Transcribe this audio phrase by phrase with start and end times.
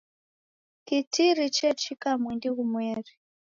[0.85, 3.13] Kitiri chechika mwindi ghumweri.